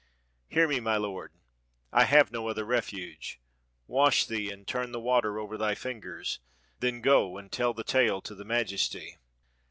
[0.47, 1.31] Hear me, my lord;
[1.91, 3.39] I have no other refuge.
[3.85, 6.39] Wash thee, and turn the water over thy fingers;
[6.79, 9.19] then go and tell the tale to the majesty."